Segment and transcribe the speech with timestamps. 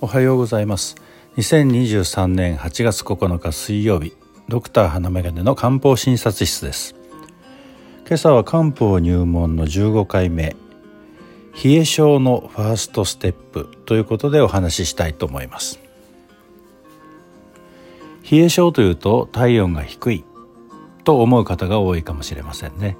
[0.00, 0.94] おはようございます。
[1.38, 4.12] 2023年8月9日水曜日。
[4.48, 6.94] ドクター花眼鏡の漢方診察室です。
[8.06, 10.54] 今朝は漢方入門の15回目
[11.64, 15.80] 冷え症のファーストステップということでお話ししたいと思います。
[18.30, 20.24] 冷え症というと体温が低い。
[21.02, 22.96] と思う方が多いかもしれませんね。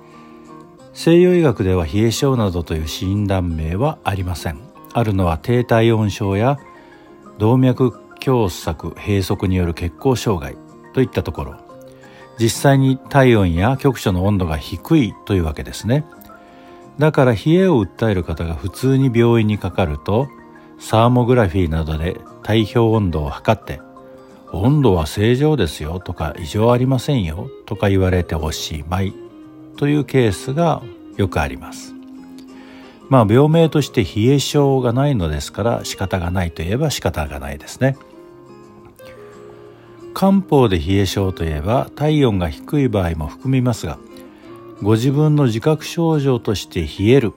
[0.94, 4.58] 西洋医学では冷え症などという診断名はありません。
[4.94, 6.58] あるのは低体温症や
[7.38, 10.56] 動脈狭窄閉塞による血行障害
[10.92, 11.56] といったところ。
[12.38, 16.04] 実際に体温や局所の温度が低いというわけですね。
[16.98, 20.28] だから冷えを訴える方が普通に病院にかかると
[20.78, 23.80] サーモグラフィーなどで体表温度を測って
[24.52, 29.14] 温度は正常ですよとか異常ありませんよとか言われておしまい
[29.76, 30.82] というケースが
[31.16, 31.97] よくあります。
[33.08, 37.96] まあ病名として冷え症がないのですから仕方がないといえば仕方がないですね。
[40.14, 43.98] 漢方で冷え症といえば体温が低い場合も含みますが
[44.82, 47.32] ご自分の自覚症状として冷える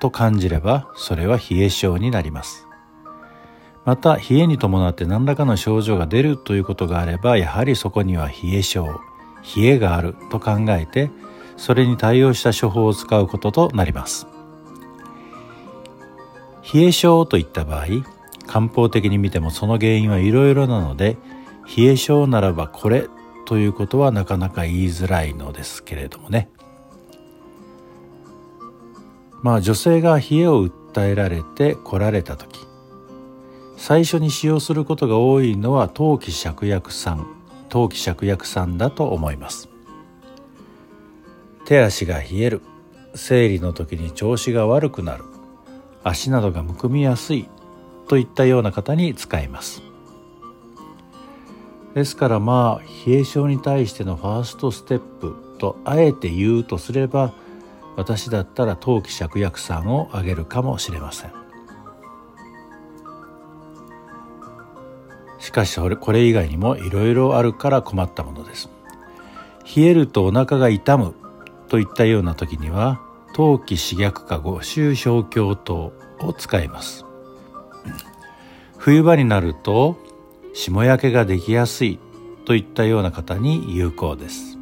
[0.00, 2.66] と感じればそれは冷え症になります。
[3.84, 9.00] また冷えに伴って何らかの症状が出るということがあればやはりそこには冷え症
[9.56, 11.10] 冷えがあると考えて
[11.56, 14.33] それに対応した処方を使うこととなります。
[16.72, 17.86] 冷え症といった場合
[18.46, 21.16] 漢方的に見てもその原因はいろいろなので
[21.76, 23.08] 冷え症ならばこれ
[23.46, 26.48] ということはなかなか言いづらいのですけれどもね。
[29.42, 32.66] まあ女性が冷えを訴えられて来られた時
[33.76, 37.26] 最初に使用することが多いのは陶器芍薬酸
[37.68, 39.68] 陶器芍薬酸だと思います。
[41.66, 42.62] 手足が冷える
[43.14, 45.24] 生理の時に調子が悪くなる
[46.04, 47.48] 足などがむくみやすい
[48.06, 49.82] といったような方に使います。
[51.94, 57.32] ですからまあ冷え症に対してのファーストステップとあえて言うとすれば
[57.96, 61.32] 私だったら陶器芍薬散をあげるかもしれません。
[65.38, 68.68] しかしこれ以外にもいろいろあるから困ったものです。
[69.76, 71.14] 冷えるとお腹が痛む
[71.68, 73.00] といったような時には
[73.34, 77.04] 陶器刺逆化後周小鏡糖を使います。
[78.78, 79.96] 冬場になると
[80.52, 81.98] 霜焼けができやすい
[82.44, 84.56] といったような方に有効です。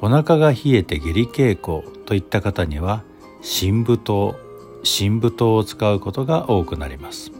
[0.00, 3.04] お腹が冷えて下痢傾向といった方には
[3.40, 4.34] 深部糖
[4.82, 7.30] 深部糖を使うことが多くなります。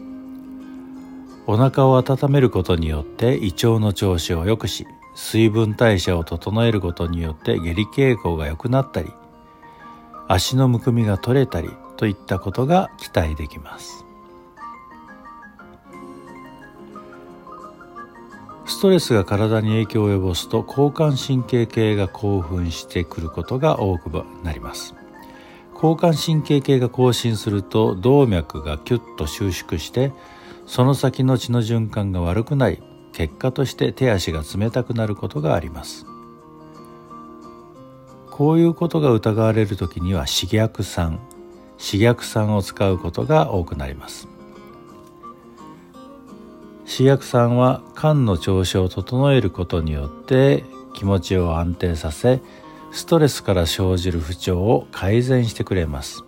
[1.47, 9.11] お腹を温めることによって胃腸の調子を良くし水分代謝を整えることによって下痢傾向が良くなったり
[10.27, 14.05] 足のむくみが取れたりといったことが期待できます。
[18.65, 24.09] ストレスが体に影響を及ぼすと交感神経系が興奮してくることが多く
[24.43, 24.95] なります。
[25.75, 30.11] 交感神経系が更新すると動脈がキュッと収縮して
[30.65, 32.81] その先の血の循環が悪くなり
[33.15, 36.05] 結果として手足が冷たくなることがあります。
[38.29, 41.21] こういうことが疑われる時には刺激酸
[41.77, 44.27] 刺激酸を使うことが多くなります。
[46.85, 52.41] 刺激酸は肝の調子を整えることによって気持ちを安定させ
[52.91, 56.25] ストレスから生じる不調を改善してくれます。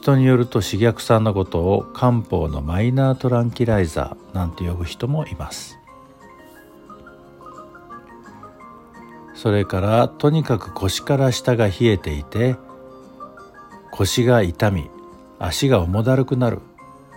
[0.00, 5.78] 人によると刺激酸のことを漢方のマイナートランキライザーなんて呼ぶ人もいます。
[9.34, 12.56] それからとにかく腰から下が冷えていて
[13.90, 14.90] 腰が痛み
[15.38, 16.60] 足が重だるくなる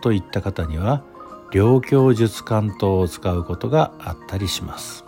[0.02, 1.04] といった方には
[1.52, 5.06] 両胸術関東を使うことがあったりします。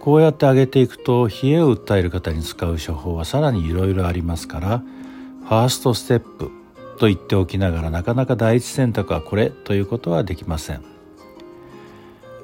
[0.00, 6.50] こうやって上げていくと冷えを訴える方に使う処方はさらにいろいろありますからファーストステップ
[6.98, 10.82] と言っておきながらなかなか第一選択はこれということはできません。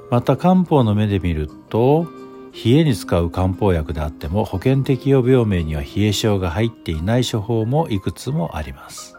[0.09, 2.07] また漢方の目で見ると
[2.53, 9.15] 冷えに使う漢方薬であっても保険適用病名には冷え症が入っていない処方もいくつもあります。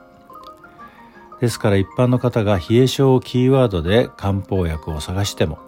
[1.41, 5.68] ですから一般の方が冷え症をキーワードで漢方薬を探しても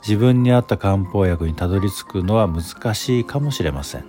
[0.00, 4.04] 自分に合った漢方薬にたどり着くのは難しいかもしれません。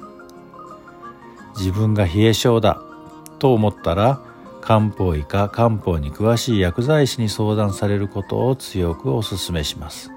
[1.58, 2.82] 自分が冷え性だ
[3.40, 4.22] と思ったら
[4.62, 10.12] 漢方医か漢方に詳しい薬剤師に相談されることを強くお勧めします。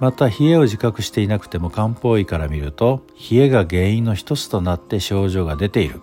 [0.00, 6.00] また冷えを自覚していなくても漢方医から見ると冷えが原因の一つとなって症状が出ている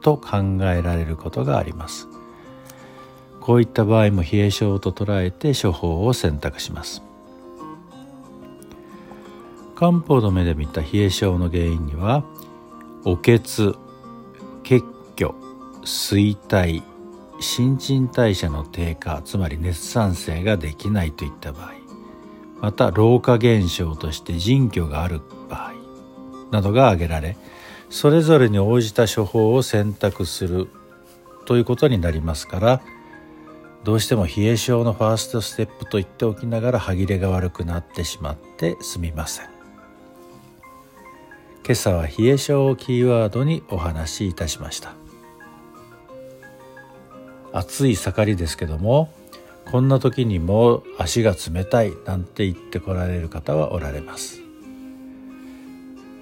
[0.00, 2.08] と考えられることがあります。
[3.40, 7.03] こういった場合も冷え症と捉えて処方を選択します。
[9.74, 12.24] 漢方の目で見た冷え症の原因には
[13.04, 13.74] お血
[14.62, 14.84] 血
[15.16, 15.30] 虚
[15.82, 16.82] 衰退
[17.40, 21.72] 新陳代謝の低下つまり熱産生ができないといった場合
[22.60, 25.74] また老化現象として腎虚がある場合
[26.50, 27.36] などが挙げられ
[27.90, 30.68] それぞれに応じた処方を選択する
[31.44, 32.82] ということになりますから
[33.82, 39.53] どうしても冷え症のファーストステップと言っておきながら歯切れが悪くなってしまってすみません。
[41.66, 44.92] 今朝は冷え症をキーワードにお話しいたしました。
[47.54, 49.08] 暑い盛りですけども
[49.70, 54.42] こんな時にも足が冷たいなんて言ってこられる方はおられます。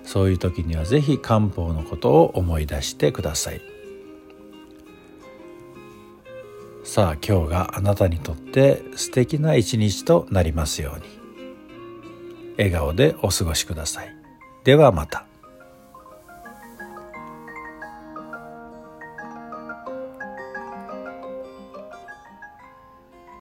[0.05, 3.61] そういう時には是非漢方のことを思い出してください。
[6.85, 11.05] さあ今日があなたにとって素敵な一日となりますように。
[12.59, 14.15] 笑顔でお過ごしください。
[14.63, 15.32] ではまた。